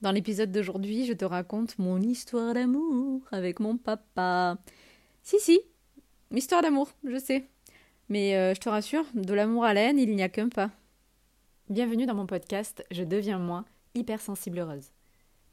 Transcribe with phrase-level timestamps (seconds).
[0.00, 4.56] Dans l'épisode d'aujourd'hui, je te raconte mon histoire d'amour avec mon papa.
[5.24, 5.60] Si, si,
[6.30, 7.48] histoire d'amour, je sais.
[8.08, 10.70] Mais euh, je te rassure, de l'amour à la haine, il n'y a qu'un pas.
[11.68, 13.64] Bienvenue dans mon podcast Je deviens moi,
[13.96, 14.92] hypersensible heureuse.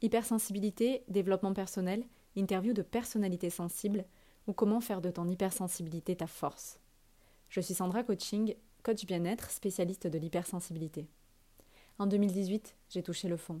[0.00, 2.04] Hypersensibilité, développement personnel,
[2.36, 4.04] interview de personnalités sensibles
[4.46, 6.78] ou comment faire de ton hypersensibilité ta force.
[7.48, 8.54] Je suis Sandra Coaching,
[8.84, 11.08] coach bien-être, spécialiste de l'hypersensibilité.
[11.98, 13.60] En 2018, j'ai touché le fond.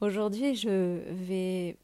[0.00, 1.76] Aujourd'hui, je vais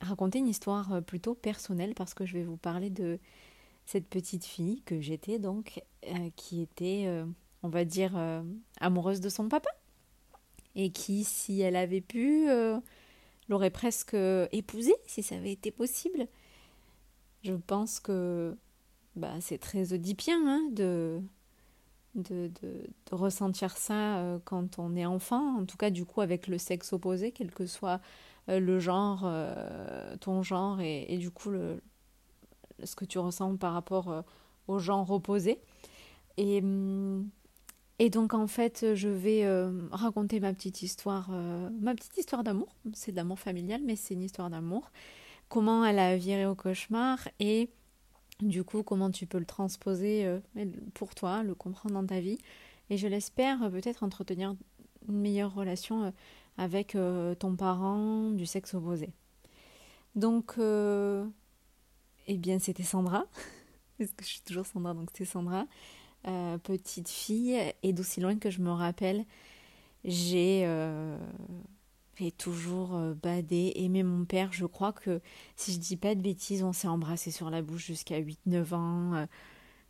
[0.00, 3.18] raconter une histoire plutôt personnelle parce que je vais vous parler de
[3.90, 7.24] cette petite fille que j'étais donc, euh, qui était, euh,
[7.62, 8.42] on va dire, euh,
[8.80, 9.70] amoureuse de son papa.
[10.76, 12.46] Et qui, si elle avait pu,
[13.48, 14.14] l'aurait presque
[14.52, 16.28] épousé, si ça avait été possible.
[17.42, 18.56] Je pense que
[19.16, 21.20] bah, c'est très oedipien hein, de,
[22.14, 22.50] de,
[23.10, 26.92] ressentir ça euh, quand on est enfant, en tout cas du coup avec le sexe
[26.92, 28.00] opposé, quel que soit
[28.48, 31.82] euh, le genre, euh, ton genre et, du coup le,
[32.84, 34.24] ce que tu ressens par rapport
[34.68, 35.60] au genre opposé.
[36.36, 36.62] Et,
[37.98, 39.46] et donc en fait je vais
[39.90, 41.30] raconter ma petite histoire,
[41.80, 44.90] ma petite histoire d'amour, c'est d'amour familial mais c'est une histoire d'amour,
[45.48, 47.68] comment elle a viré au cauchemar et
[48.42, 50.38] du coup, comment tu peux le transposer euh,
[50.94, 52.38] pour toi, le comprendre dans ta vie.
[52.88, 54.54] Et je l'espère euh, peut-être entretenir
[55.08, 56.10] une meilleure relation euh,
[56.58, 56.96] avec
[57.38, 59.08] ton parent du sexe opposé.
[60.14, 63.24] Donc, eh bien, c'était Sandra.
[63.98, 65.66] Parce que je suis toujours Sandra, donc c'était Sandra.
[66.62, 69.24] petite fille, et d'aussi loin que je me rappelle,
[70.04, 70.66] j'ai
[72.30, 74.52] toujours euh, badé, aimé mon père.
[74.52, 75.20] Je crois que,
[75.56, 79.14] si je dis pas de bêtises, on s'est embrassé sur la bouche jusqu'à 8-9 ans.
[79.14, 79.26] Euh.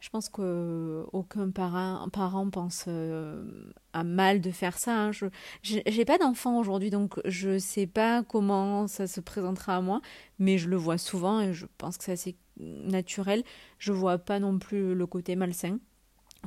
[0.01, 3.45] Je pense qu'aucun parent, parent pense euh,
[3.93, 4.97] à mal de faire ça.
[4.97, 5.13] Hein.
[5.13, 5.27] Je
[5.63, 10.01] j'ai pas d'enfant aujourd'hui, donc je sais pas comment ça se présentera à moi,
[10.39, 13.45] mais je le vois souvent et je pense que c'est naturel.
[13.79, 15.79] Je vois pas non plus le côté malsain.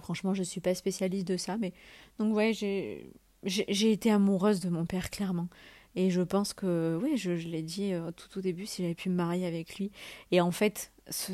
[0.01, 1.73] Franchement, je suis pas spécialiste de ça, mais
[2.17, 3.13] donc ouais, j'ai
[3.45, 5.47] j'ai été amoureuse de mon père, clairement.
[5.95, 9.09] Et je pense que, oui, je, l'ai dit euh, tout au début, si j'avais pu
[9.09, 9.91] me marier avec lui.
[10.31, 11.33] Et en fait, ce,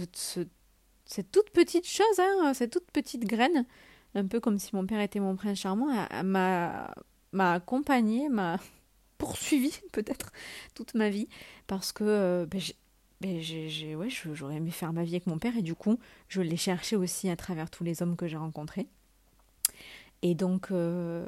[1.06, 3.66] cette toute petite chose, hein, cette toute petite graine,
[4.16, 5.88] un peu comme si mon père était mon prince charmant,
[6.24, 6.94] m'a
[7.54, 8.60] accompagné, m'a
[9.18, 10.32] poursuivi peut-être
[10.76, 11.30] toute ma vie.
[11.68, 12.60] Parce que euh, ben,
[13.22, 15.56] ben, j'ai, ouais, j'aurais aimé faire ma vie avec mon père.
[15.58, 18.88] Et du coup, je l'ai cherché aussi à travers tous les hommes que j'ai rencontrés.
[20.22, 21.26] Et donc, euh,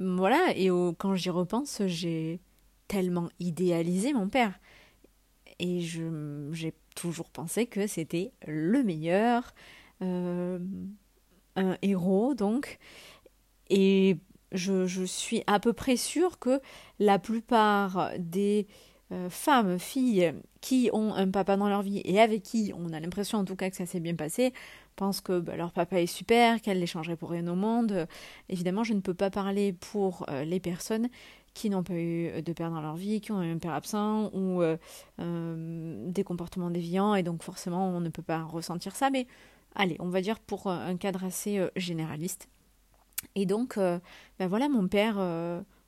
[0.00, 0.68] voilà, et
[0.98, 2.40] quand j'y repense, j'ai
[2.88, 4.58] tellement idéalisé mon père.
[5.58, 9.54] Et j'ai toujours pensé que c'était le meilleur,
[10.02, 10.58] euh,
[11.56, 12.78] un héros donc.
[13.70, 14.18] Et
[14.52, 16.60] je, je, suis à peu près sûre que
[16.98, 18.66] la plupart des
[19.12, 23.00] euh, femmes, filles qui ont un papa dans leur vie et avec qui on a
[23.00, 24.52] l'impression en tout cas que ça s'est bien passé,
[24.94, 28.06] pensent que bah, leur papa est super, qu'elle les changerait pour rien au monde.
[28.48, 31.08] évidemment, je ne peux pas parler pour euh, les personnes
[31.52, 34.30] qui n'ont pas eu de père dans leur vie, qui ont eu un père absent
[34.32, 34.76] ou euh,
[35.20, 39.28] euh, des comportements déviants, et donc forcément on ne peut pas ressentir ça, mais
[39.76, 42.48] allez, on va dire pour un cadre assez généraliste.
[43.36, 45.16] Et donc, ben voilà, mon père,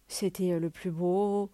[0.06, 1.50] c'était le plus beau,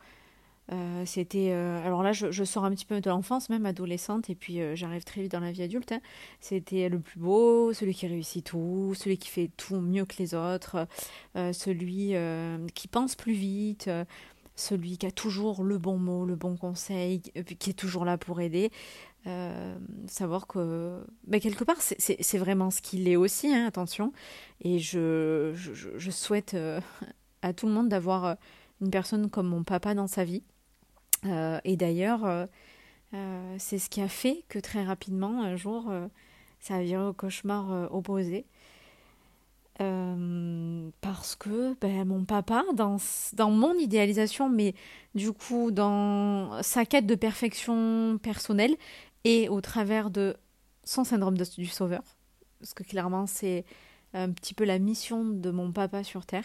[0.71, 4.37] euh, c'était euh, alors là je, sors un petit peu de l'enfance même adolescente et
[4.37, 6.01] puis euh, j'arrive très vite dans la vie adulte hein.
[6.39, 10.35] c'était le plus beau celui qui réussit tout celui qui fait tout mieux que les
[10.35, 10.87] autres
[11.35, 12.15] celui
[12.75, 13.91] qui pense plus vite
[14.55, 18.41] celui qui a toujours le bon mot le bon conseil qui est toujours là pour
[18.41, 18.71] aider.
[20.07, 24.13] Savoir que mais quelque part c'est vraiment ce qu'il est aussi hein, attention.
[24.61, 26.57] Et je, je, je souhaite
[27.43, 28.37] à tout le monde d'avoir
[28.81, 30.43] une personne comme mon papa dans sa vie
[31.27, 32.47] euh, et d'ailleurs, euh,
[33.15, 35.91] euh, c'est ce qui a fait que très rapidement, un jour,
[36.61, 38.47] ça a viré au cauchemar opposé.
[39.79, 42.99] parce que ben, mon papa, dans,
[43.35, 44.75] dans mon idéalisation, mais
[45.15, 48.77] du coup dans sa quête de perfection personnelle
[49.25, 50.37] et au travers de
[50.85, 52.03] son syndrome du sauveur,
[52.61, 53.65] parce que clairement c'est
[54.15, 56.45] un petit peu la mission de mon papa sur Terre,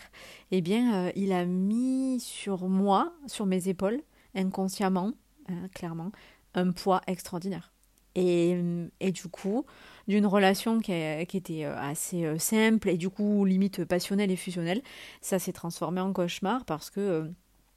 [0.52, 4.02] eh bien, il a mis sur moi, sur mes épaules,
[4.38, 5.13] inconsciemment,
[5.50, 6.12] hein, clairement,
[6.54, 7.74] un poids extraordinaire.
[8.16, 9.66] Et, euh, et du coup,
[10.07, 14.81] d'une relation qui, était euh, assez simple et du coup limite passionnelle et fusionnelle,
[15.22, 17.30] ça s'est transformé en cauchemar parce que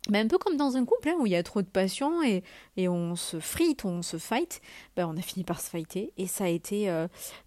[0.08, 2.22] mais un peu comme dans un couple hein, où il y a trop de passion
[2.22, 2.42] et,
[2.78, 4.62] et on se frite, on se fight,
[4.96, 6.90] ben, on a fini par se fighter et ça a été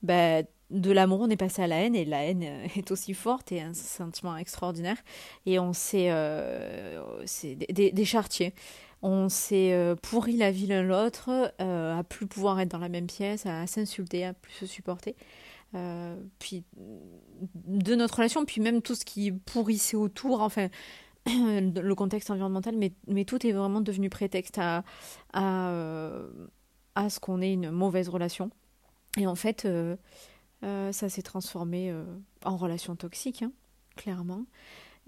[0.04, 3.14] ben, de l'amour, on est passé à la haine et la haine euh, est aussi
[3.14, 4.98] forte et un sentiment extraordinaire.
[5.46, 6.12] Et on s'est.
[6.12, 8.54] Euh, c'est des, chartiers.
[9.02, 13.08] On s'est euh, pourri la vie l'un l'autre, à plus pouvoir être dans la même
[13.08, 15.16] pièce, à s'insulter, à plus se supporter.
[16.40, 16.64] puis
[17.66, 20.70] de notre relation, puis même tout ce qui pourrissait autour, enfin
[21.26, 24.84] le contexte environnemental, mais, mais tout est vraiment devenu prétexte à,
[25.34, 25.72] à,
[26.96, 28.52] à ce qu'on ait une mauvaise relation.
[29.18, 29.96] Et en fait, euh,
[30.92, 32.04] ça s'est transformé euh,
[32.46, 33.52] en relation toxique, hein,
[33.96, 34.46] clairement.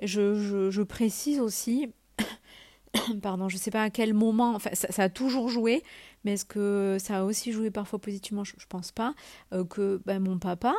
[0.02, 1.90] Je, je, précise aussi,
[3.22, 5.84] pardon, je ne sais pas à quel moment, enfin, ça, a toujours joué,
[6.24, 8.44] mais est-ce que ça a aussi joué parfois positivement?
[8.44, 9.16] Je ne pense pas.
[9.54, 10.76] Euh, que ben, mon papa,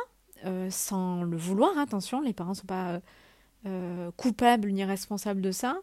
[0.69, 3.01] sans le vouloir, attention, les parents ne sont pas
[4.15, 5.79] coupables ni responsables de ça,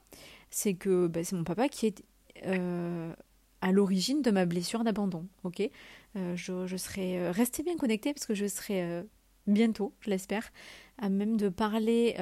[0.51, 2.05] c'est que ben, c'est mon papa qui est
[3.61, 5.27] à l'origine de ma blessure d'abandon.
[5.43, 5.71] ok?
[6.17, 9.03] Euh, je, serai euh, restez bien connecté parce que je serai euh,
[9.47, 10.53] bientôt, je l'espère,
[10.99, 12.17] à même de parler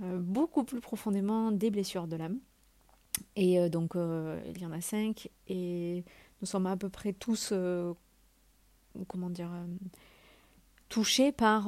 [0.00, 2.38] beaucoup plus profondément des blessures de l'âme.
[3.34, 6.04] Et donc, il y en a cinq, et
[6.40, 7.52] nous sommes à peu près tous,
[9.08, 9.50] comment dire,
[10.88, 11.64] touchés par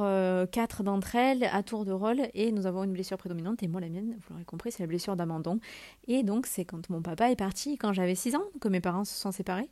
[0.51, 3.81] quatre d'entre elles à tour de rôle, et nous avons une blessure prédominante, et moi
[3.81, 5.59] la mienne, vous l'aurez compris, c'est la blessure d'abandon.
[6.07, 9.05] Et donc, c'est quand mon papa est parti, quand j'avais six ans, que mes parents
[9.05, 9.71] se sont séparés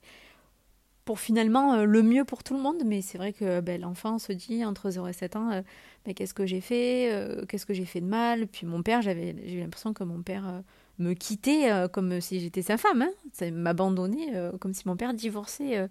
[1.09, 2.83] pour finalement euh, le mieux pour tout le monde.
[2.85, 5.63] Mais c'est vrai que ben, l'enfant se dit entre 0 et 7 ans, euh,
[6.05, 8.47] ben, qu'est-ce que j'ai fait euh, Qu'est-ce que j'ai fait de mal?
[8.47, 10.63] Puis mon père, j'avais j'ai eu l'impression que mon père
[10.99, 13.01] me quittait comme si j'étais sa femme.
[13.01, 13.51] Hein.
[13.53, 15.89] m'abandonnait comme si mon père divorçait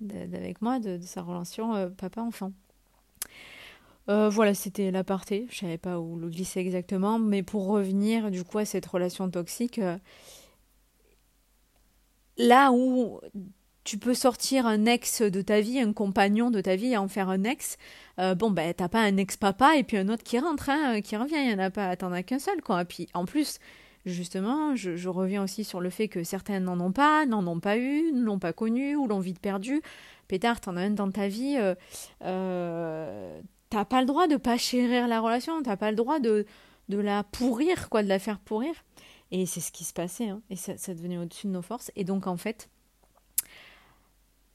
[0.00, 2.52] avec moi de, sa relation papa-enfant.
[4.06, 5.48] voilà, c'était l'aparté.
[5.50, 9.28] Je savais pas où le glisser exactement, mais pour revenir du coup à cette relation
[9.28, 9.80] toxique,
[12.36, 13.18] là où
[13.84, 17.08] tu peux sortir un ex de ta vie, un compagnon de ta vie et en
[17.08, 17.76] faire un ex.
[18.18, 21.16] Euh, bon, ben, t'as pas un ex-papa et puis un autre qui rentre, hein, qui
[21.16, 21.36] revient.
[21.36, 22.82] Il y en a pas, t'en as qu'un seul, quoi.
[22.82, 23.58] Et puis, en plus,
[24.06, 27.76] justement, je, reviens aussi sur le fait que certains n'en ont pas, n'en ont pas
[27.76, 29.82] eu, ne l'ont pas connu ou l'ont vite perdu.
[30.28, 31.56] Pétard, t'en as un dans ta vie.
[31.58, 31.74] Euh,
[32.24, 33.40] euh,
[33.70, 35.60] t'as pas le droit de pas chérir la relation.
[35.62, 36.46] T'as pas le droit de,
[36.88, 38.74] de la pourrir, quoi, de la faire pourrir.
[39.32, 40.28] Et c'est ce qui se passait.
[40.28, 41.90] Hein, et ça, ça devenait au-dessus de nos forces.
[41.96, 42.68] Et donc, en fait,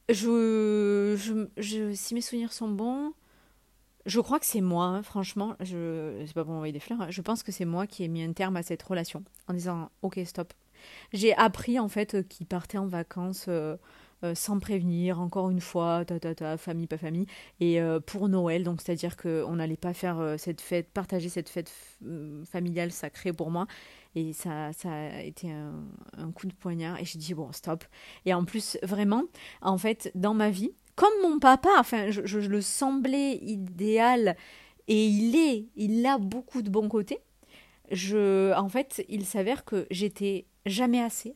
[0.10, 3.14] je, si mes souvenirs sont bons,
[4.06, 5.56] je crois que c'est moi, hein, franchement.
[5.60, 7.02] Je c'est pas pour envoyer des fleurs.
[7.02, 9.54] Hein, je pense que c'est moi qui ai mis un terme à cette relation en
[9.54, 10.54] disant ok stop.
[11.12, 13.76] J'ai appris en fait qu'il partait en vacances euh,
[14.24, 17.28] euh, sans prévenir, encore une fois, ta ta ta, famille pas famille,
[17.60, 18.64] et euh, pour Noël.
[18.64, 21.72] Donc c'est à dire qu'on n'allait pas faire cette fête, partager cette fête
[22.46, 23.68] familiale sacrée pour moi.
[24.18, 27.00] Et ça, ça a été un, coup de poignard.
[27.00, 27.84] Et j'ai dit, bon, stop.
[28.26, 29.24] Et en plus, vraiment,
[29.62, 34.36] en fait, dans ma vie, comme mon papa, enfin, je, le semblais idéal,
[34.88, 37.20] et il est, il a beaucoup de bons côtés.
[37.92, 41.36] Je, en fait, il s'avère que j'étais jamais assez.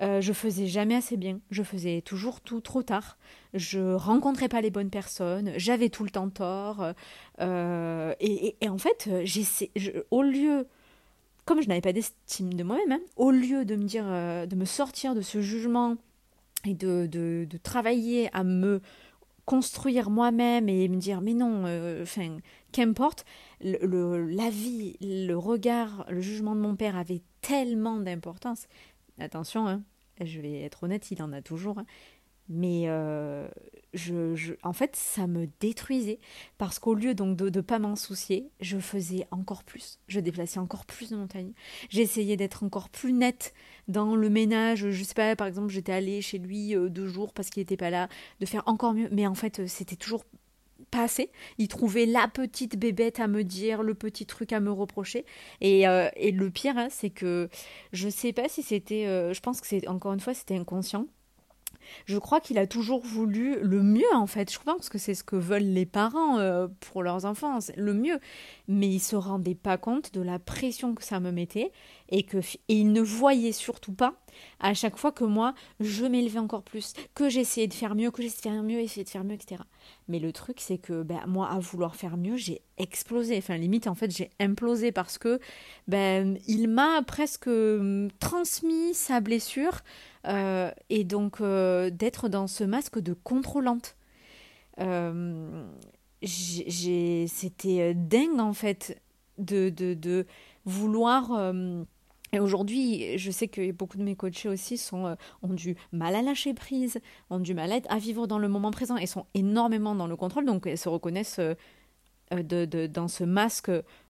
[0.00, 1.40] Euh, je faisais jamais assez bien.
[1.50, 3.16] Je faisais toujours tout trop tard.
[3.52, 5.52] Je rencontrais pas les bonnes personnes.
[5.56, 6.92] J'avais tout le temps tort.
[7.40, 9.70] Euh, et, en fait, j'essaie,
[10.10, 10.66] au lieu
[11.44, 14.56] comme je n'avais pas d'estime de moi-même, hein, au lieu de me dire, euh, de
[14.56, 15.96] me sortir de ce jugement
[16.64, 18.80] et de, travailler à me
[19.44, 21.64] construire moi-même et me dire mais non,
[22.00, 22.38] enfin
[22.72, 23.26] qu'importe,
[23.60, 28.66] le, la vie, le regard, le jugement de mon père avait tellement d'importance.
[29.18, 29.82] Attention, hein,
[30.20, 31.78] je vais être honnête, il en a toujours.
[31.78, 31.86] Hein,
[32.48, 33.48] mais euh,
[33.94, 36.20] je, en fait, ça me détruisait
[36.58, 39.98] parce qu'au lieu donc de ne pas m'en soucier, je faisais encore plus.
[40.08, 41.52] Je déplaçais encore plus de montagnes.
[41.88, 43.54] J'essayais d'être encore plus nette
[43.88, 44.90] dans le ménage.
[44.90, 47.78] Je sais pas, par exemple, j'étais allée chez lui euh, deux jours parce qu'il n'était
[47.78, 48.08] pas là,
[48.40, 49.08] de faire encore mieux.
[49.10, 50.24] Mais en fait, euh, c'était toujours
[50.90, 51.30] pas assez.
[51.58, 55.24] Il trouvait la petite bébête à me dire, le petit truc à me reprocher.
[55.60, 57.48] Et, et le pire, hein, c'est que
[57.92, 59.04] je sais pas si c'était.
[59.34, 61.06] je pense que c'est encore une fois, c'était inconscient
[62.06, 64.52] je crois qu'il a toujours voulu le mieux en fait.
[64.52, 68.18] Je pense que c'est ce que veulent les parents euh, pour leurs enfants, le mieux.
[68.68, 71.72] Mais il se rendait pas compte de la pression que ça me mettait
[72.08, 74.14] et que et il ne voyait surtout pas
[74.60, 78.22] à chaque fois que moi je m'élevais encore plus, que j'essayais de faire mieux, que
[78.22, 79.62] j'essayais de faire mieux, essayer de faire mieux, etc.
[80.08, 83.36] Mais le truc c'est que ben, moi à vouloir faire mieux j'ai explosé.
[83.38, 85.40] Enfin limite en fait j'ai implosé parce que
[85.88, 89.80] ben il m'a presque hum, transmis sa blessure
[90.26, 93.96] euh, et donc euh, d'être dans ce masque de contrôlante.
[94.80, 95.64] Euh,
[96.22, 99.00] c'était dingue en fait
[99.38, 100.26] de, de, de
[100.64, 101.52] vouloir...
[102.34, 106.22] et aujourd'hui, je sais que beaucoup de mes coachés aussi sont, ont du mal à
[106.22, 106.98] lâcher prise,
[107.30, 110.44] ont du mal à vivre dans le moment présent et sont énormément dans le contrôle,
[110.44, 111.40] donc elles se reconnaissent
[112.30, 113.70] de, dans ce masque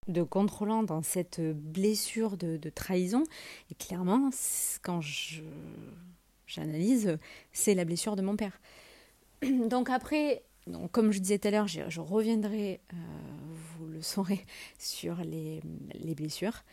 [0.08, 3.24] de contrôlant, dans cette blessure de, trahison.
[3.70, 4.30] Et clairement,
[4.82, 5.00] quand
[6.46, 7.18] j'analyse,
[7.52, 8.60] c'est la blessure de mon père.
[9.42, 10.42] Donc après,
[10.92, 12.96] comme je disais tout à l'heure, je, reviendrai, euh,
[13.78, 14.44] vous le saurez,
[14.78, 15.60] sur les,
[16.14, 16.64] blessures.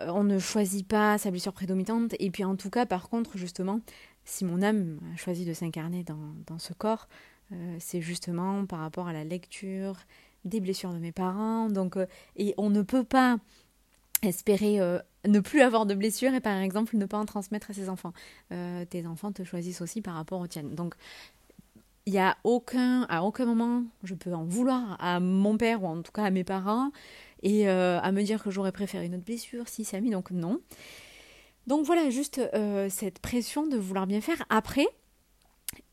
[0.00, 2.14] On ne choisit pas sa blessure prédominante.
[2.18, 3.80] Et puis en tout cas, par contre, justement,
[4.24, 7.08] si mon âme a choisi de s'incarner dans, ce corps,
[7.52, 9.96] euh, c'est justement par rapport à la lecture
[10.44, 11.68] des blessures de mes parents.
[11.68, 13.38] Donc, euh, et on ne peut pas
[14.22, 17.74] espérer euh, ne plus avoir de blessures et par exemple ne pas en transmettre à
[17.74, 18.12] ses enfants.
[18.90, 20.74] Tes enfants te choisissent aussi par rapport aux tiennes.
[20.74, 20.94] Donc
[22.06, 25.88] il n'y a aucun, à aucun moment je peux en vouloir à mon père ou
[25.88, 26.90] en tout cas à mes parents
[27.44, 30.10] et euh, à me dire que j'aurais préféré une autre blessure si ça a mis,
[30.10, 30.60] donc non.
[31.68, 32.42] Donc voilà, juste
[32.90, 34.44] cette pression de vouloir bien faire.
[34.50, 34.86] Après,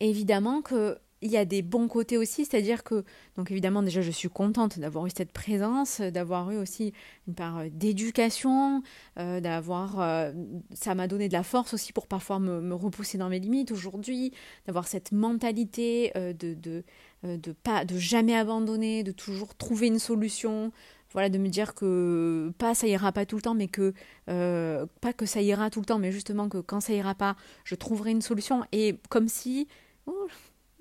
[0.02, 3.04] évidemment que il y a des bons côtés aussi, c'est-à-dire que,
[3.38, 6.94] donc évidemment, déjà, je suis contente d'avoir eu cette présence, d'avoir eu aussi
[7.28, 8.82] une part euh, d'éducation,
[9.20, 10.00] euh, d'avoir.
[10.00, 10.32] Euh,
[10.74, 14.34] ça m'a donné de la force aussi pour parfois me, repousser dans mes limites aujourd'hui,
[14.66, 16.84] d'avoir cette mentalité de, de,
[17.24, 20.72] de, pas, de jamais abandonner, de toujours trouver une solution.
[21.14, 23.94] Voilà, de me dire que pas ça ira pas tout le temps, mais que
[24.26, 27.76] pas que ça ira tout le temps, mais justement que quand ça ira pas, je
[27.76, 28.64] trouverai une solution.
[28.72, 29.68] Et comme si,
[30.06, 30.28] oh,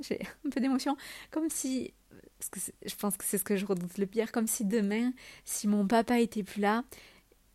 [0.01, 0.97] j'ai un peu d'émotion,
[1.31, 1.93] comme si,
[2.39, 5.13] parce que je pense que c'est ce que je redoute le pire, comme si demain,
[5.45, 6.85] si mon papa était plus là,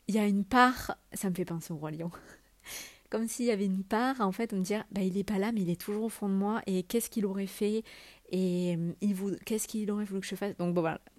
[0.07, 2.11] il y a une part, ça me fait penser au roi lion,
[3.09, 5.39] comme s'il y avait une part, en fait, de me dire, bah, il est pas
[5.39, 7.83] là, mais il est toujours au fond de moi, et qu'est-ce qu'il aurait fait,
[8.29, 11.14] et il qu'est-ce qu'il aurait voulu que je fasse, donc bon, voilà, euh,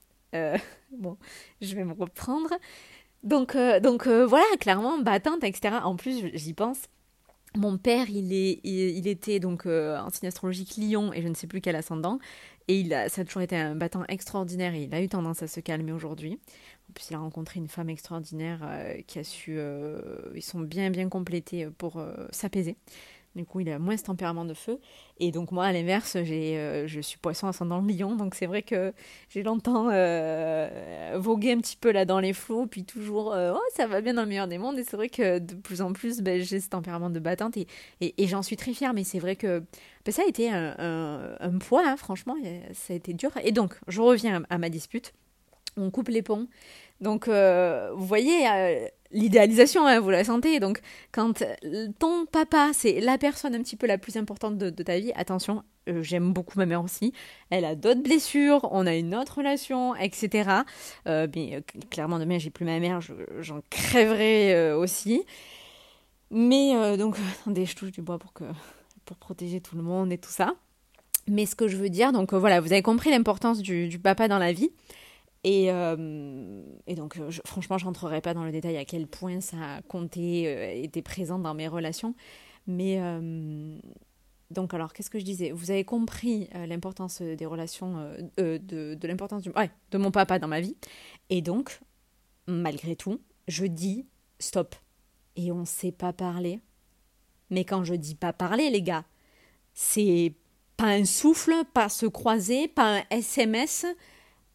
[0.92, 1.16] bon,
[1.60, 2.50] je vais me reprendre.
[3.22, 5.76] Donc, euh, donc euh, voilà, clairement, battante, etc.
[5.82, 6.82] En plus, j'y pense,
[7.56, 11.34] mon père, il, est, il, était donc euh, en signe astrologique lion et je ne
[11.34, 12.18] sais plus quel ascendant.
[12.68, 15.42] Et il a, ça a toujours été un battant extraordinaire et il a eu tendance
[15.42, 16.38] à se calmer aujourd'hui.
[16.90, 19.56] En plus, il a rencontré une femme extraordinaire euh, qui a su.
[19.58, 20.00] Euh,
[20.34, 22.76] ils sont bien, bien complétés pour s'apaiser.
[23.36, 24.80] Du coup, il a moins ce tempérament de feu.
[25.18, 28.16] Et donc, moi, à l'inverse, j'ai, euh, je suis poisson ascendant lion.
[28.16, 28.94] Donc, c'est vrai que
[29.28, 32.66] j'ai longtemps euh, vogué un petit peu là dans les flots.
[32.66, 34.78] Puis toujours, euh, oh, ça va bien dans le meilleur des mondes.
[34.78, 37.58] Et c'est vrai que de plus en plus, ben, j'ai ce tempérament de battante.
[37.58, 37.66] Et,
[38.00, 38.94] et, j'en suis très fière.
[38.94, 39.62] Mais c'est vrai que
[40.06, 42.36] ben, ça a été un, un, poids, hein, franchement.
[42.72, 43.32] Ça a été dur.
[43.44, 45.12] Et donc, je reviens à ma dispute.
[45.76, 46.48] On coupe les ponts.
[47.02, 50.60] Donc, vous voyez, l'idéalisation, hein, vous la sentez.
[50.60, 50.80] Donc,
[51.12, 51.44] quand
[51.98, 55.62] ton papa, c'est la personne un petit peu la plus importante de, ta vie, attention,
[55.88, 57.12] euh, j'aime beaucoup ma mère aussi.
[57.50, 60.50] Elle a d'autres blessures, on a une autre relation, etc.
[61.06, 61.60] Euh, mais euh,
[61.90, 63.00] clairement, demain, j'ai plus ma mère,
[63.40, 65.22] j'en crèverai aussi.
[66.30, 68.44] Mais donc, attendez, je touche du bois pour, que,
[69.04, 70.54] pour protéger tout le monde et tout ça.
[71.28, 74.28] Mais ce que je veux dire, donc voilà, vous avez compris l'importance du, du papa
[74.28, 74.70] dans la vie.
[75.46, 79.40] Et, euh, et, donc, euh, franchement, je rentrerai pas dans le détail à quel point
[79.40, 82.16] ça a compté, euh, était présent dans mes relations.
[82.66, 83.00] Mais
[84.50, 85.52] donc, alors, qu'est-ce que je disais?
[85.52, 87.94] Vous avez compris l'importance des relations,
[88.36, 90.76] de, l'importance de mon papa dans ma vie.
[91.30, 91.80] Et donc,
[92.48, 94.04] malgré tout, je dis
[94.40, 94.74] stop.
[95.36, 96.58] Et on ne sait pas parler.
[97.50, 99.04] Mais quand je dis pas parler, les gars,
[99.74, 100.34] c'est
[100.76, 103.86] pas un souffle, pas se croiser, pas un SMS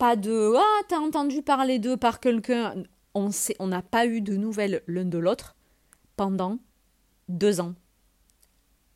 [0.01, 2.73] pas de Ah, t'as entendu parler d'eux par quelqu'un.
[3.13, 5.55] On sait, on n'a pas eu de nouvelles l'un de l'autre
[6.17, 6.57] pendant
[7.29, 7.75] deux ans.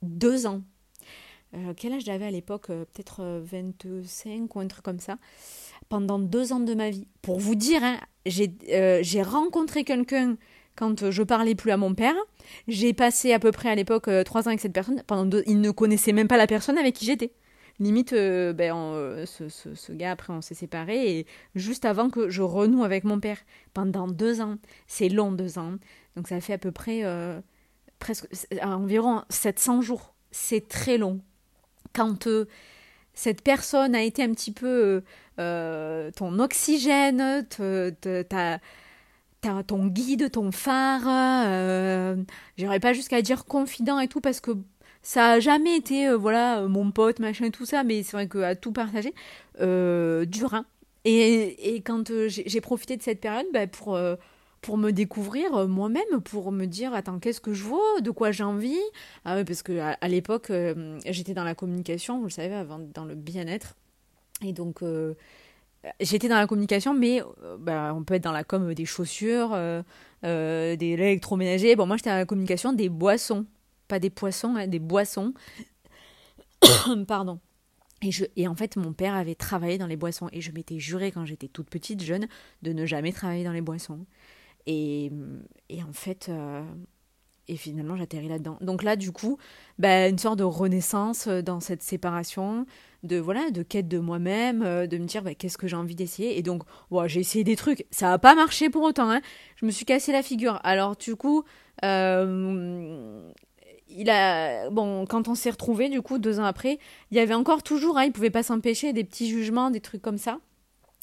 [0.02, 0.64] Deux ans.
[1.54, 5.20] Euh, quel âge j'avais à l'époque euh, Peut-être 25 euh, ou un truc comme ça.
[5.90, 7.08] Pendant deux ans de ma vie.
[7.22, 10.38] Pour vous dire, hein, j'ai rencontré quelqu'un
[10.76, 12.16] quand je parlais plus à mon père.
[12.68, 15.04] J'ai passé à peu près à l'époque trois ans avec cette personne.
[15.06, 17.32] Pendant deux, il ne connaissait même pas la personne avec qui j'étais
[17.80, 22.30] limite, euh, ben, euh, ce, ce, gars, après, on s'est séparés, et juste avant que
[22.30, 23.38] je renoue avec mon père,
[23.74, 25.76] pendant deux ans, c'est long, deux ans,
[26.16, 27.40] donc ça fait à peu près, euh,
[28.00, 28.28] presque,
[28.62, 30.16] environ 700 jours.
[30.32, 31.22] c'est très long.
[31.94, 32.28] Quand
[33.14, 35.04] cette personne a été un petit peu
[35.38, 38.60] ton oxygène, ta,
[39.68, 42.16] ton guide, ton phare, euh,
[42.58, 44.52] j'irais pas jusqu'à dire confident et tout parce que
[45.06, 48.56] ça a jamais été euh, voilà mon pote machin tout ça mais c'est vrai qu'à
[48.56, 49.14] tout partager
[49.62, 50.66] euh, dur hein.
[51.06, 54.00] et, et, quand euh, j'ai profité de cette période bah, pour
[54.62, 58.44] pour me découvrir moi-même pour me dire attends qu'est-ce que je vaux de quoi j'ai
[58.44, 58.80] envie?
[59.24, 60.52] Ah parce que à, l'époque
[61.06, 63.76] j'étais dans la communication vous le savez avant dans le bien-être
[64.44, 64.82] et donc
[66.00, 69.52] j'étais dans la communication, mais euh, bah, on peut être dans la com des chaussures,
[69.54, 69.82] euh,
[70.24, 71.76] euh, des électroménagers.
[71.76, 73.46] Bon, moi, j'étais dans la communication des boissons.
[73.88, 75.34] Pas des poissons, hein, des boissons.
[77.08, 77.40] Pardon.
[78.02, 80.30] Et, je, en fait, mon père avait travaillé dans les boissons.
[80.32, 82.28] Et je m'étais juré, quand j'étais toute petite, jeune,
[82.62, 84.06] de ne jamais travailler dans les boissons.
[84.68, 85.12] Et,
[85.70, 86.30] et en fait,
[87.48, 88.58] et finalement, j'atterris là-dedans.
[88.62, 89.38] Donc là, du coup,
[89.78, 92.66] bah, une sorte de renaissance dans cette séparation
[93.04, 95.94] de voilà de quête de moi-même euh, de me dire bah, qu'est-ce que j'ai envie
[95.94, 96.64] d'essayer et donc
[97.06, 99.22] j'ai essayé des trucs ça n'a pas marché pour autant hein.
[99.58, 101.44] je me suis cassé la figure alors du coup
[101.84, 103.32] euh,
[103.98, 106.80] il a bon quand on s'est retrouvé du coup deux ans après
[107.12, 110.02] il y avait encore toujours hein, il pouvait pas s'empêcher des petits jugements des trucs
[110.02, 110.40] comme ça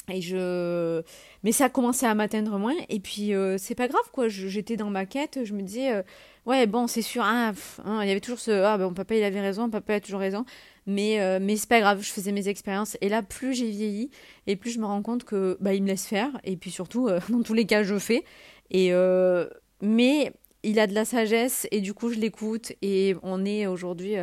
[0.08, 1.02] et je
[1.42, 4.76] mais ça a commencé à m'atteindre moins et puis euh, c'est pas grave quoi j'étais
[4.76, 6.02] dans ma quête je me disais
[6.46, 7.52] ouais bon c'est sûr hein,
[7.84, 10.20] hein, il y avait toujours ce ah ben papa il avait raison papa a toujours
[10.20, 10.44] raison
[10.86, 12.96] mais, euh, mais c'est pas grave, je faisais mes expériences.
[13.00, 14.10] Et là, plus j'ai vieilli,
[14.46, 16.30] et plus je me rends compte que bah, il me laisse faire.
[16.44, 18.24] Et puis surtout, euh, dans tous les cas, je fais.
[18.70, 19.48] Et, euh,
[19.80, 20.32] mais
[20.62, 22.72] il a de la sagesse, et du coup, je l'écoute.
[22.82, 24.14] Et on est aujourd'hui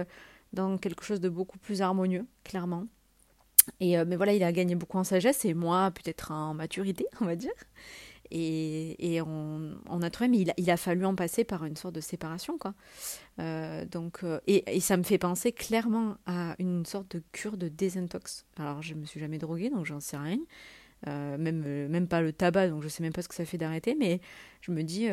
[0.54, 2.86] dans quelque chose de beaucoup plus harmonieux, clairement.
[3.80, 7.26] Et, mais voilà, il a gagné beaucoup en sagesse, et moi, peut-être en maturité, on
[7.26, 7.52] va dire.
[8.32, 12.02] Et, et on, a trouvé, mais il a, fallu en passer par une sorte de
[12.02, 12.76] séparation, quoi.
[13.40, 17.58] Euh, donc, euh, et, et, ça me fait penser clairement à une sorte de cure
[17.58, 18.46] de désintox.
[18.58, 20.38] Alors, je me suis jamais droguée, donc j'en sais rien.
[21.08, 23.58] Euh, même, même pas le tabac, donc je sais même pas ce que ça fait
[23.58, 24.20] d'arrêter, mais
[24.60, 25.08] je me dis,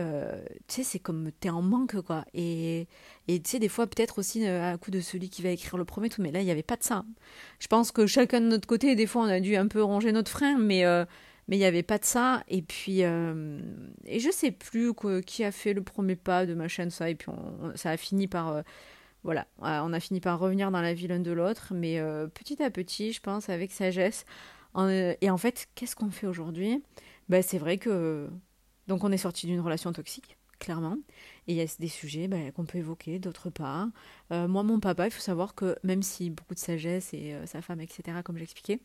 [0.66, 2.24] tu sais, c'est comme t'es en manque, quoi.
[2.34, 2.88] Et
[3.28, 6.08] tu sais, des fois, peut-être aussi à coup de celui qui va écrire le premier,
[6.08, 7.04] tout, mais là, il n'y avait pas de ça.
[7.60, 10.10] Je pense que chacun de notre côté, des fois, on a dû un peu ranger
[10.10, 10.84] notre frein, mais
[11.48, 12.42] mais il n'y avait pas de ça.
[12.48, 13.60] Et puis, euh,
[14.04, 14.92] et je sais plus
[15.24, 17.10] qui a fait le premier pas de ma chaîne, ça.
[17.10, 17.30] Et puis,
[17.74, 18.48] ça a fini par.
[18.48, 18.62] Euh,
[19.22, 22.62] voilà, on a fini par revenir dans la vie l'un de l'autre, mais euh, petit
[22.62, 24.24] à petit, je pense, avec sagesse.
[24.78, 26.82] Et en fait, qu'est-ce qu'on fait aujourd'hui?
[27.28, 28.28] Ben, C'est vrai que.
[28.86, 30.96] Donc, on est sorti d'une relation toxique, clairement.
[31.48, 33.88] Et il y a des sujets ben, qu'on peut évoquer, d'autre part.
[34.30, 37.80] moi, mon papa, il faut savoir que même si beaucoup de sagesse et sa femme,
[37.80, 38.80] etc., comme j'expliquais,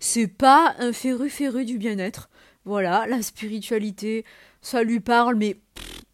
[0.00, 2.28] c'est pas un féru féru du bien-être.
[2.64, 4.24] Voilà, la spiritualité,
[4.60, 5.58] ça lui parle, mais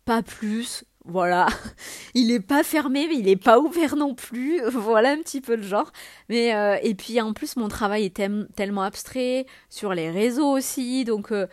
[0.04, 0.84] pas plus.
[1.06, 1.48] Voilà,
[2.14, 4.62] il est pas fermé, mais il est pas ouvert non plus.
[4.70, 5.92] Voilà un petit peu le genre.
[6.30, 8.22] Mais euh, et puis en plus, mon travail est
[8.54, 11.46] tellement abstrait sur les réseaux aussi, donc euh,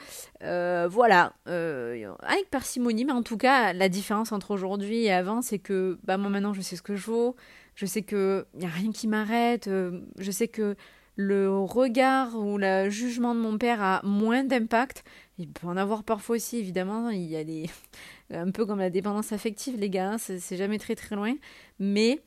[0.43, 3.03] euh, voilà, avec parcimonie.
[3.03, 6.53] Mais en tout cas, la différence entre aujourd'hui et avant, c'est que bah moi maintenant,
[6.53, 7.35] je sais ce que je vaux.
[7.75, 9.69] Je sais que y a rien qui m'arrête.
[10.17, 10.75] je sais que
[11.17, 15.03] le regard ou le jugement de mon père a moins d'impact.
[15.41, 17.09] Il peut en avoir parfois aussi, évidemment.
[17.09, 17.69] Il y a des.
[18.33, 21.33] un peu comme la dépendance affective, les gars, hein, c'est jamais très très loin.
[21.79, 22.21] Mais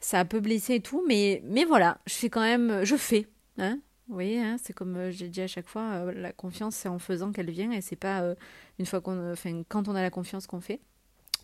[0.00, 1.04] ça peut blesser et tout.
[1.06, 2.84] Mais, voilà, je fais quand même.
[2.84, 3.26] Je fais.
[3.58, 6.74] Hein vous voyez, hein, c'est comme euh, j'ai dit à chaque fois, euh, la confiance,
[6.74, 8.34] c'est en faisant qu'elle vient et c'est pas euh,
[8.78, 9.32] une fois qu'on.
[9.32, 10.80] Enfin, quand on a la confiance qu'on fait.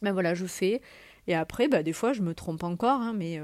[0.03, 0.81] Ben voilà, je fais.
[1.27, 3.39] Et après, bah, des fois, je me trompe encore, hein, mais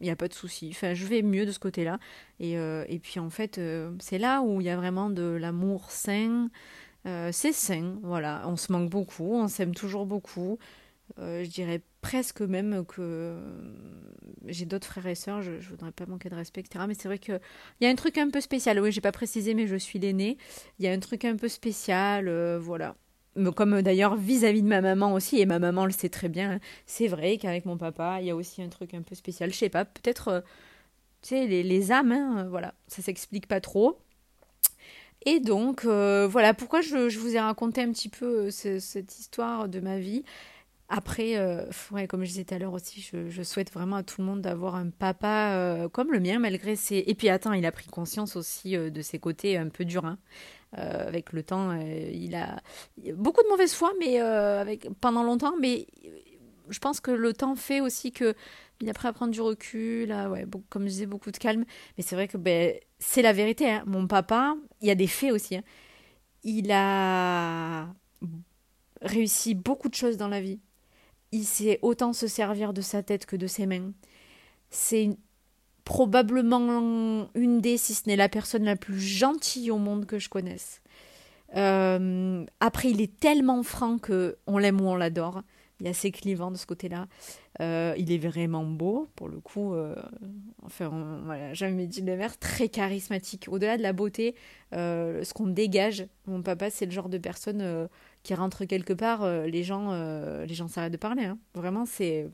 [0.00, 0.70] il n'y a pas de souci.
[0.72, 1.98] Enfin, je vais mieux de ce côté-là.
[2.38, 5.22] Et, euh, et, puis en fait, euh, c'est là où il y a vraiment de
[5.22, 6.50] l'amour sain.
[7.06, 8.42] Euh, c'est sain, voilà.
[8.46, 10.58] On se manque beaucoup, on s'aime toujours beaucoup.
[11.18, 13.36] je dirais presque même que
[14.46, 16.84] j'ai d'autres frères et sœurs, je, ne voudrais pas manquer de respect, etc.
[16.88, 17.40] Mais c'est vrai qu'il
[17.80, 18.80] y a un truc un peu spécial.
[18.80, 20.38] Oui, j'ai pas précisé, mais je suis l'aîné.
[20.78, 22.96] Il y a un truc un peu spécial, voilà
[23.54, 27.06] comme d'ailleurs vis-à-vis de ma maman aussi, et ma maman le sait très bien, c'est
[27.06, 29.68] vrai qu'avec mon papa, il y a aussi un truc un peu spécial, je sais
[29.68, 30.40] pas, peut-être, euh,
[31.30, 33.98] les, âmes, hein, voilà, ça s'explique pas trop.
[35.26, 39.68] Et donc, euh, voilà pourquoi je, vous ai raconté un petit peu euh, cette histoire
[39.68, 40.24] de ma vie.
[40.88, 41.36] Après,
[42.08, 44.74] comme je disais tout à l'heure aussi, je, souhaite vraiment à tout le monde d'avoir
[44.74, 47.04] un papa comme le mien, malgré ses...
[47.06, 50.16] Et puis attends, il a pris conscience aussi de ses côtés un peu durs.
[50.78, 52.60] Euh, avec le temps, euh, il a
[53.14, 55.54] beaucoup de mauvaise foi, mais euh, avec pendant longtemps.
[55.60, 55.86] Mais
[56.68, 58.34] je pense que le temps fait aussi que
[58.80, 61.64] il a pris à prendre du recul, ouais, comme je disais, beaucoup de calme.
[61.98, 63.70] Mais c'est vrai que ben, c'est la vérité.
[63.70, 63.82] Hein.
[63.86, 65.56] Mon papa, il y a des faits aussi.
[65.56, 65.62] Hein.
[66.44, 67.88] Il a
[69.02, 70.60] réussi beaucoup de choses dans la vie.
[71.32, 73.92] il sait autant se servir de sa tête que de ses mains.
[74.70, 75.10] C'est
[75.90, 80.28] probablement une des, si ce n'est la personne la plus gentille au monde que je
[80.28, 80.82] connaisse.
[81.56, 85.42] Euh, après, il est tellement franc que on l'aime ou on l'adore.
[85.80, 87.08] Il est assez clivant de ce côté-là.
[87.60, 89.74] Euh, il est vraiment beau, pour le coup.
[89.74, 89.96] Euh,
[90.64, 90.90] enfin,
[91.24, 93.48] voilà, jamais dit le maire, très charismatique.
[93.50, 94.36] Au-delà de la beauté,
[94.70, 97.88] ce qu'on dégage, mon papa, c'est le genre de personne
[98.22, 99.90] qui rentre quelque part, les gens,
[100.44, 101.24] les gens s'arrêtent de parler.
[101.24, 101.38] Hein.
[101.54, 102.28] Vraiment, c'est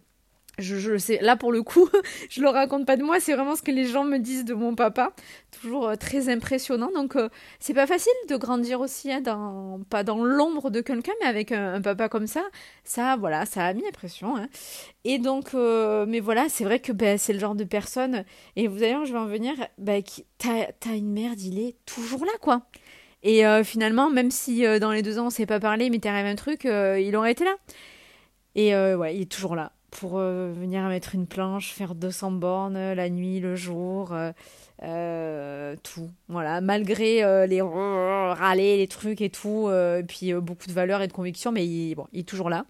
[0.59, 1.89] je, je sais, là pour le coup,
[2.31, 4.55] je le raconte pas de moi, c'est vraiment ce que les gens me disent de
[4.55, 5.13] mon papa.
[5.51, 6.91] Toujours euh, très impressionnant.
[6.95, 7.29] Donc, euh,
[7.61, 11.53] c'est pas facile de grandir aussi, hein, dans, pas dans l'ombre de quelqu'un, mais avec
[11.53, 12.43] un, papa comme ça.
[12.85, 14.37] Ça, voilà, ça a mis l'impression.
[14.37, 14.49] Hein.
[15.05, 18.25] Et donc, euh, mais voilà, c'est vrai que ben, c'est le genre de personne.
[18.57, 20.03] Et vous allez, je vais en venir, ben,
[20.39, 22.63] t'as une merde, il est toujours là, quoi.
[23.23, 26.37] Et finalement, même si dans les deux ans on s'est pas parlé, mais t'arrive un
[26.37, 27.57] truc, il aurait été là.
[28.55, 32.77] Et ouais, il est toujours là pour euh, venir mettre une planche, faire 200 bornes
[32.77, 34.15] euh, la nuit, le jour,
[34.83, 36.11] euh, tout.
[36.29, 41.13] Voilà, malgré les râler, les trucs et tout, et puis beaucoup de valeur et de
[41.13, 42.67] conviction, mais il, bon, il est toujours là.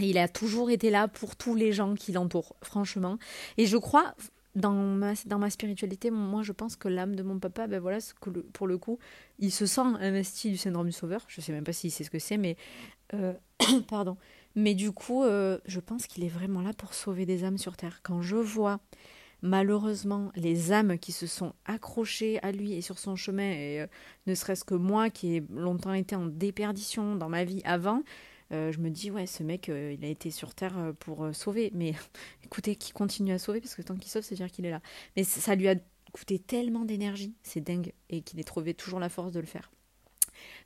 [0.00, 3.18] Il a toujours été là pour tous les gens qui l'entourent, franchement.
[3.58, 4.14] Et je crois,
[4.54, 7.98] dans ma, dans ma spiritualité, moi je pense que l'âme de mon papa, ben voilà,
[8.52, 8.98] pour le coup,
[9.38, 11.24] il se sent investi du syndrome du sauveur.
[11.28, 12.56] Je sais même pas s'il sait ce que c'est, mais.
[13.88, 14.16] pardon.
[14.54, 17.76] Mais du coup, euh, je pense qu'il est vraiment là pour sauver des âmes sur
[17.76, 18.00] Terre.
[18.02, 18.80] Quand je vois
[19.42, 23.86] malheureusement les âmes qui se sont accrochées à lui et sur son chemin, et euh,
[24.26, 28.02] ne serait-ce que moi qui ai longtemps été en déperdition dans ma vie avant,
[28.52, 31.70] euh, je me dis, ouais, ce mec, il a été sur Terre pour sauver.
[31.74, 31.94] Mais
[32.44, 34.82] écoutez, qui continue à sauver, parce que tant qu'il sauve, c'est dire qu'il est là.
[35.16, 35.76] Mais ça lui a
[36.12, 39.70] coûté tellement d'énergie, c'est dingue, et qu'il ait trouvé toujours la force de le faire.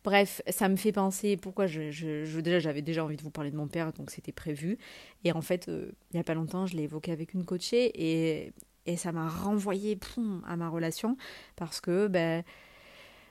[0.04, 3.56] Bref, ça me fait penser pourquoi je, déjà j'avais déjà envie de vous parler de
[3.56, 4.78] mon père, donc c'était prévu.
[5.24, 7.90] Et en fait, euh, il n'y a pas longtemps, je l'ai évoqué avec une coachée
[7.94, 8.52] et,
[8.86, 9.98] et ça m'a renvoyé
[10.46, 11.16] à ma relation
[11.56, 12.44] parce que ben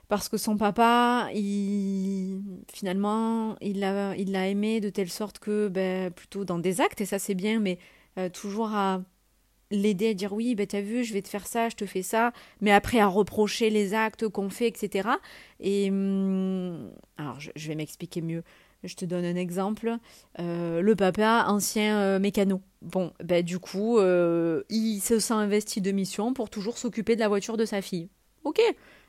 [0.08, 2.40] parce que son papa, il,
[2.72, 7.06] finalement, il l'a il aimé de telle sorte que ben, plutôt dans des actes et
[7.06, 7.78] ça c'est bien, mais
[8.18, 9.02] euh, toujours à
[9.70, 12.02] l'aider à dire oui, ben t'as vu, je vais te faire ça, je te fais
[12.02, 15.08] ça, mais après à reprocher les actes qu'on fait, etc.
[15.60, 18.42] Et hum, alors je, vais m'expliquer mieux.
[18.84, 19.96] Je te donne un exemple.
[20.38, 22.60] Euh, le papa, ancien euh, mécano.
[22.82, 27.20] Bon, ben du coup, euh, il se sent investi de mission pour toujours s'occuper de
[27.20, 28.08] la voiture de sa fille.
[28.44, 28.60] Ok,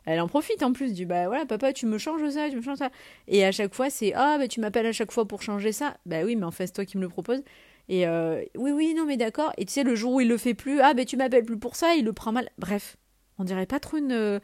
[0.05, 2.61] elle en profite en plus, du bah voilà, papa, tu me changes ça, tu me
[2.61, 2.89] changes ça.
[3.27, 5.97] Et à chaque fois, c'est ah, ben tu m'appelles à chaque fois pour changer ça.
[6.07, 7.43] Bah oui, mais en fait, c'est toi qui me le proposes.
[7.89, 9.53] Et euh, oui, oui, non, mais d'accord.
[9.57, 11.57] Et tu sais, le jour où il le fait plus, ah, ben tu m'appelles plus
[11.57, 12.49] pour ça, il le prend mal.
[12.57, 12.97] Bref,
[13.37, 14.39] on dirait pas trop une, euh,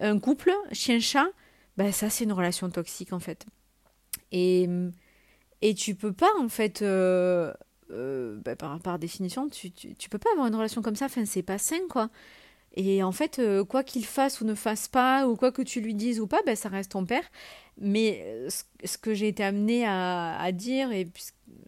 [0.00, 1.26] un couple, chien-chat.
[1.76, 3.44] Ben ça, c'est une relation toxique, en fait.
[4.32, 4.68] Et,
[5.60, 7.52] et tu peux pas, en fait, euh,
[7.90, 11.04] ben, par, définition, tu, tu, peux pas avoir une relation comme ça.
[11.06, 12.08] Enfin, c'est pas sain, quoi.
[12.78, 15.94] Et en fait, quoi qu'il fasse ou ne fasse pas, ou quoi que tu lui
[15.94, 17.24] dises ou pas, ben, ça reste ton père.
[17.78, 18.46] Mais
[18.84, 21.06] ce, que j'ai été amenée à, dire, et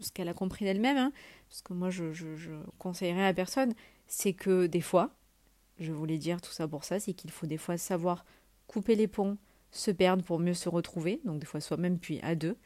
[0.00, 1.12] ce qu'elle a compris d'elle-même, hein,
[1.48, 2.04] parce que moi je,
[2.78, 3.72] conseillerais à personne,
[4.06, 5.10] c'est que des fois,
[5.78, 8.24] je voulais dire tout ça pour ça, c'est qu'il faut des fois savoir
[8.66, 9.36] couper les ponts,
[9.70, 12.56] se perdre pour mieux se retrouver, donc des fois soi-même puis à deux,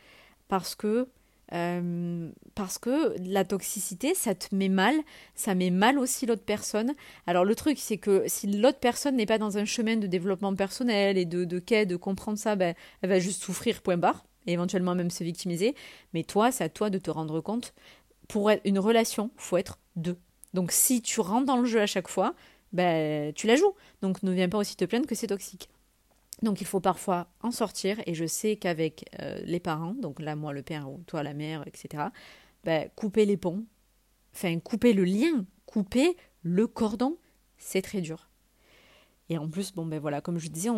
[0.49, 1.09] parce que
[1.53, 4.95] euh, parce que la toxicité, ça te met mal,
[5.35, 6.95] ça met mal aussi l'autre personne.
[7.27, 10.55] Alors le truc, c'est que si l'autre personne n'est pas dans un chemin de développement
[10.55, 14.25] personnel et de, de quai, de comprendre ça, ben, elle va juste souffrir, point barre
[14.47, 15.75] éventuellement même se victimiser.
[16.15, 17.75] Mais toi, c'est à toi de te rendre compte.
[18.29, 20.19] Pour être une relation, faut être deux.
[20.55, 22.35] Donc si tu rentres dans le jeu à chaque fois,
[22.73, 23.75] ben, tu la joues.
[24.01, 25.69] Donc ne viens pas aussi te plaindre que c'est toxique.
[26.43, 30.35] Donc il faut parfois en sortir, et je sais qu'avec euh, les parents, donc là
[30.35, 32.05] moi le père ou toi la mère, etc.,
[32.65, 33.65] ben, couper les ponts,
[34.35, 37.17] enfin couper le lien, couper le cordon,
[37.59, 38.29] c'est très dur.
[39.29, 40.69] Et en plus, bon, ben voilà, comme je disais,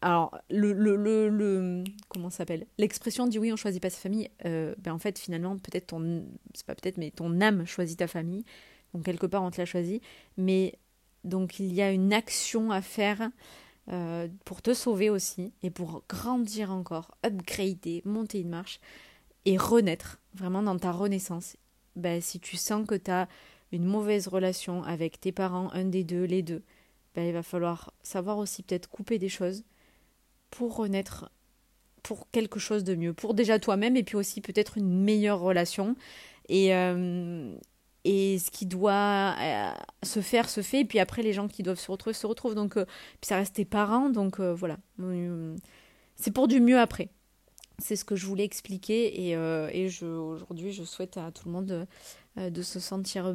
[0.00, 0.96] alors, le, le,
[1.28, 2.66] le, comment s'appelle?
[2.78, 6.24] L'expression dit oui, on choisit pas sa famille, euh, ben en fait, finalement, peut-être ton,
[6.54, 8.44] c'est pas peut-être, mais ton âme choisit ta famille.
[8.94, 10.00] Donc, quelque part, on te l'a choisi.
[10.36, 10.78] Mais,
[11.24, 13.30] donc, il y a une action à faire
[13.92, 18.80] euh, pour te sauver aussi et pour grandir encore, upgrader, monter une marche
[19.44, 21.56] et renaître, vraiment dans ta renaissance.
[21.96, 23.28] Ben, si tu sens que tu as
[23.72, 26.62] une mauvaise relation avec tes parents, un des deux, les deux,
[27.14, 29.64] ben, il va falloir savoir aussi peut-être couper des choses
[30.50, 31.30] pour renaître
[32.02, 35.96] pour quelque chose de mieux, pour déjà toi-même et puis aussi peut-être une meilleure relation.
[36.48, 37.54] Et, euh,
[38.04, 39.70] et ce qui doit euh,
[40.02, 42.54] se faire se fait, et puis après les gens qui doivent se retrouver se retrouvent.
[42.54, 42.86] Donc, euh,
[43.20, 44.78] puis ça reste tes parents, donc voilà.
[46.16, 47.10] C'est pour du mieux après.
[47.78, 51.86] c'est ce que je voulais expliquer et, et aujourd'hui je souhaite à tout le monde
[52.36, 53.34] de se sentir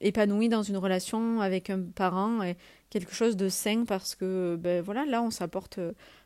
[0.00, 2.56] épanoui dans une relation avec un parent et
[2.90, 5.80] quelque chose de sain parce que ben voilà là on s'apporte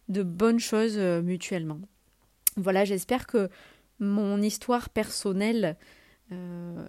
[0.08, 1.80] de bonnes choses mutuellement.
[2.56, 3.48] Voilà, j'espère que
[3.98, 5.76] mon histoire personnelle
[6.32, 6.86] euh,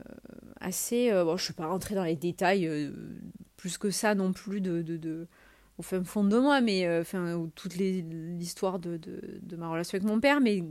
[0.59, 1.11] assez.
[1.11, 2.91] Euh, bon, je ne suis pas rentrer dans les détails euh,
[3.55, 5.27] plus que ça non plus de, de, de
[5.77, 10.19] au fin fond de moi, mais enfin, toute l'histoire de, de, ma relation avec mon
[10.19, 10.39] père.
[10.39, 10.63] Mais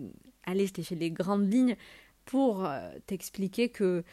[0.44, 1.76] allez, je t'ai fait les grandes lignes
[2.24, 2.68] pour
[3.06, 4.04] t'expliquer que.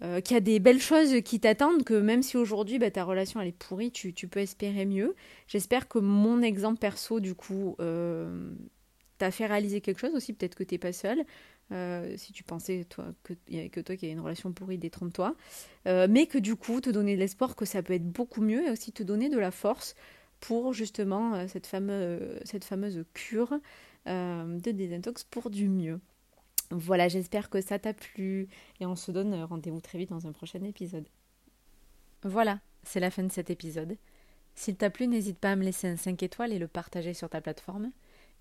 [0.00, 3.40] Qu'il y a des belles choses qui t'attendent, que même si aujourd'hui bah, ta relation
[3.40, 5.16] elle est pourrie, tu, peux espérer mieux.
[5.48, 7.76] J'espère que mon exemple perso, du coup,
[9.18, 11.24] t'a fait réaliser quelque chose aussi, peut-être que t'es pas seul.
[11.70, 13.34] Euh, si tu pensais toi, que,
[13.68, 15.34] que toi qui as une relation pourrie, détrompe-toi.
[15.86, 18.66] Euh, mais que du coup, te donner de l'espoir que ça peut être beaucoup mieux
[18.66, 19.94] et aussi te donner de la force
[20.40, 23.58] pour justement euh, cette, fameuse, cette fameuse cure
[24.06, 26.00] de désintox pour du mieux.
[26.70, 28.48] Voilà, j'espère que ça t'a plu
[28.80, 31.08] et on se donne rendez-vous très vite dans un prochain épisode.
[32.22, 33.96] Voilà, c'est la fin de cet épisode.
[34.54, 37.30] S'il t'a plu, n'hésite pas à me laisser un 5 étoiles et le partager sur
[37.30, 37.90] ta plateforme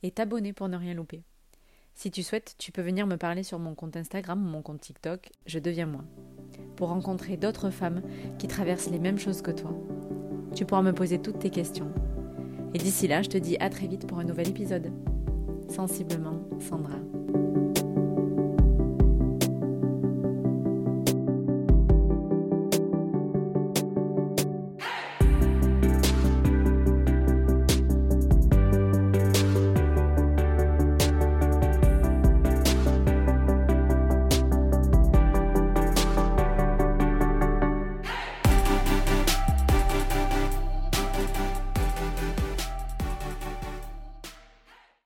[0.03, 1.21] et t'abonner pour ne rien louper.
[1.93, 4.81] Si tu souhaites, tu peux venir me parler sur mon compte Instagram ou mon compte
[4.81, 6.03] TikTok, je deviens moi,
[6.75, 8.01] pour rencontrer d'autres femmes
[8.37, 9.73] qui traversent les mêmes choses que toi.
[10.55, 11.91] Tu pourras me poser toutes tes questions.
[12.73, 14.91] Et d'ici là, je te dis à très vite pour un nouvel épisode.
[15.69, 16.99] Sensiblement, Sandra.